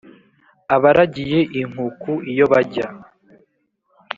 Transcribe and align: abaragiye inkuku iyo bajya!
abaragiye 0.75 1.39
inkuku 1.61 2.11
iyo 2.31 2.45
bajya! 2.51 2.87